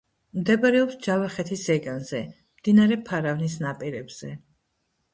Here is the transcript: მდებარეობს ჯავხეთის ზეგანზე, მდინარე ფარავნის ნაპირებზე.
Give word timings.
მდებარეობს 0.37 0.97
ჯავხეთის 1.07 1.67
ზეგანზე, 1.69 2.23
მდინარე 2.57 3.01
ფარავნის 3.13 3.63
ნაპირებზე. 3.69 4.37